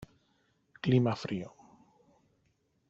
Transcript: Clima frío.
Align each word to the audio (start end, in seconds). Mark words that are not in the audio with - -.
Clima 0.83 1.15
frío. 1.15 1.49